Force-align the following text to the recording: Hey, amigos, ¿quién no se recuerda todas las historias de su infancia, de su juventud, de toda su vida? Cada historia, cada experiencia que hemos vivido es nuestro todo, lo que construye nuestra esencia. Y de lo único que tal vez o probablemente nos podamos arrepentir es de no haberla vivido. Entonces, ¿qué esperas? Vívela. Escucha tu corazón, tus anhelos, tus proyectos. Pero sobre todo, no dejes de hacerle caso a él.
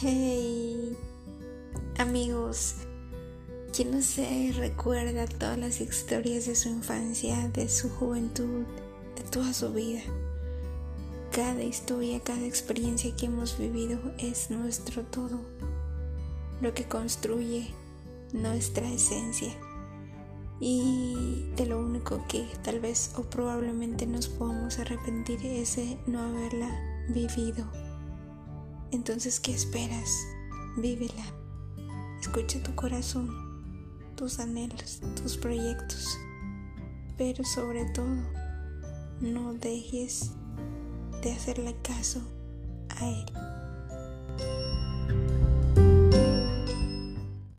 Hey, 0.00 0.96
amigos, 1.98 2.76
¿quién 3.74 3.90
no 3.90 4.00
se 4.00 4.52
recuerda 4.56 5.26
todas 5.26 5.58
las 5.58 5.80
historias 5.80 6.46
de 6.46 6.54
su 6.54 6.68
infancia, 6.68 7.48
de 7.48 7.68
su 7.68 7.90
juventud, 7.90 8.64
de 9.16 9.24
toda 9.24 9.52
su 9.52 9.72
vida? 9.72 10.00
Cada 11.32 11.64
historia, 11.64 12.20
cada 12.20 12.46
experiencia 12.46 13.16
que 13.16 13.26
hemos 13.26 13.58
vivido 13.58 13.98
es 14.18 14.52
nuestro 14.52 15.02
todo, 15.02 15.40
lo 16.60 16.72
que 16.74 16.86
construye 16.86 17.74
nuestra 18.32 18.88
esencia. 18.88 19.52
Y 20.60 21.50
de 21.56 21.66
lo 21.66 21.80
único 21.80 22.24
que 22.28 22.46
tal 22.62 22.78
vez 22.78 23.10
o 23.16 23.22
probablemente 23.24 24.06
nos 24.06 24.28
podamos 24.28 24.78
arrepentir 24.78 25.44
es 25.44 25.74
de 25.74 25.98
no 26.06 26.20
haberla 26.20 26.70
vivido. 27.08 27.87
Entonces, 28.90 29.38
¿qué 29.38 29.52
esperas? 29.52 30.10
Vívela. 30.76 31.24
Escucha 32.20 32.62
tu 32.62 32.74
corazón, 32.74 33.28
tus 34.16 34.38
anhelos, 34.38 35.00
tus 35.20 35.36
proyectos. 35.36 36.18
Pero 37.16 37.44
sobre 37.44 37.84
todo, 37.86 38.16
no 39.20 39.54
dejes 39.54 40.32
de 41.22 41.32
hacerle 41.32 41.76
caso 41.82 42.20
a 42.88 43.08
él. 43.08 43.57